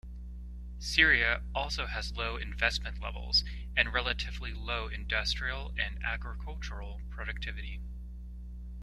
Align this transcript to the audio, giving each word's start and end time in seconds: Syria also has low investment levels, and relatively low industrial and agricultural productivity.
Syria 0.79 1.43
also 1.53 1.85
has 1.85 2.15
low 2.15 2.35
investment 2.35 2.99
levels, 2.99 3.43
and 3.77 3.93
relatively 3.93 4.51
low 4.51 4.87
industrial 4.87 5.75
and 5.77 6.03
agricultural 6.03 7.01
productivity. 7.11 7.81